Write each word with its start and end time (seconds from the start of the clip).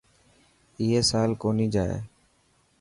اي 0.79 0.87
سال 1.09 1.29
ڪونهي 1.41 1.67
جائي. 1.75 1.97